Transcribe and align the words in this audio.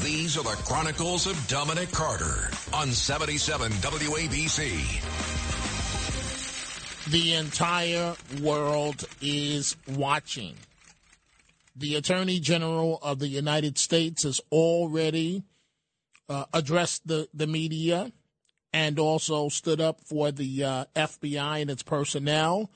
These 0.00 0.38
are 0.38 0.42
the 0.42 0.56
Chronicles 0.64 1.26
of 1.26 1.46
Dominic 1.48 1.92
Carter 1.92 2.48
on 2.72 2.90
77 2.90 3.70
WABC. 3.72 5.10
The 7.10 7.34
entire 7.34 8.14
world 8.40 9.04
is 9.20 9.76
watching. 9.86 10.54
The 11.76 11.96
Attorney 11.96 12.40
General 12.40 12.98
of 13.02 13.18
the 13.18 13.28
United 13.28 13.76
States 13.76 14.22
has 14.22 14.40
already 14.50 15.42
uh, 16.26 16.46
addressed 16.54 17.06
the, 17.06 17.28
the 17.34 17.46
media 17.46 18.10
and 18.72 18.98
also 18.98 19.50
stood 19.50 19.80
up 19.82 20.00
for 20.00 20.32
the 20.32 20.64
uh, 20.64 20.84
FBI 20.96 21.60
and 21.60 21.70
its 21.70 21.82
personnel. 21.82 22.70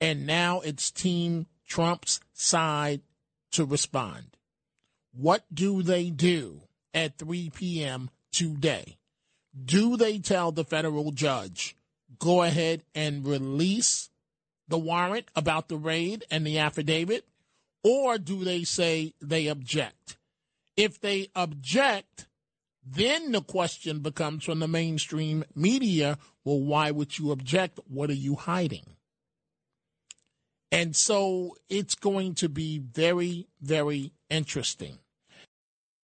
And 0.00 0.26
now 0.26 0.60
it's 0.60 0.90
Team 0.90 1.46
Trump's 1.68 2.18
side 2.32 3.02
to 3.52 3.66
respond. 3.66 4.38
What 5.12 5.44
do 5.52 5.82
they 5.82 6.08
do 6.08 6.62
at 6.94 7.18
3 7.18 7.50
p.m. 7.50 8.10
today? 8.32 8.96
Do 9.64 9.96
they 9.96 10.18
tell 10.18 10.52
the 10.52 10.64
federal 10.64 11.12
judge, 11.12 11.76
go 12.18 12.42
ahead 12.42 12.84
and 12.94 13.26
release 13.26 14.10
the 14.68 14.78
warrant 14.78 15.28
about 15.36 15.68
the 15.68 15.76
raid 15.76 16.24
and 16.30 16.46
the 16.46 16.58
affidavit? 16.58 17.26
Or 17.84 18.16
do 18.16 18.44
they 18.44 18.64
say 18.64 19.14
they 19.20 19.48
object? 19.48 20.16
If 20.76 21.00
they 21.00 21.28
object, 21.34 22.28
then 22.84 23.32
the 23.32 23.42
question 23.42 24.00
becomes 24.00 24.44
from 24.44 24.60
the 24.60 24.68
mainstream 24.68 25.44
media 25.54 26.18
well, 26.44 26.60
why 26.60 26.90
would 26.90 27.18
you 27.18 27.30
object? 27.30 27.78
What 27.88 28.10
are 28.10 28.14
you 28.14 28.34
hiding? 28.34 28.84
And 30.70 30.96
so 30.96 31.56
it's 31.68 31.94
going 31.94 32.34
to 32.36 32.48
be 32.48 32.78
very, 32.78 33.46
very 33.60 34.12
interesting. 34.30 34.98